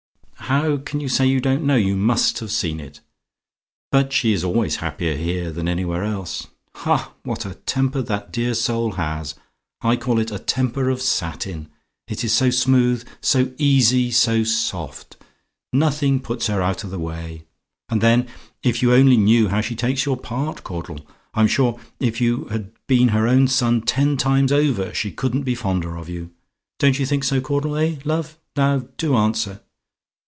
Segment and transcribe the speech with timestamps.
[0.51, 1.77] "How can you say you don't know?
[1.77, 2.99] You must have seen it.
[3.89, 6.47] But she is always happier here than anywhere else.
[6.75, 7.13] Ha!
[7.23, 9.33] what a temper that dear soul has!
[9.81, 11.69] I call it a temper of satin;
[12.09, 15.15] it is so smooth, so easy, and so soft.
[15.71, 17.43] Nothing puts her out of the way.
[17.87, 18.27] And then,
[18.61, 21.07] if you only knew how she takes your part, Caudle!
[21.33, 25.55] I'm sure, if you had been her own son ten times over, she couldn't be
[25.55, 26.29] fonder of you.
[26.77, 27.77] Don't you think so, Caudle?
[27.77, 28.37] Eh, love?
[28.57, 29.61] Now, do answer.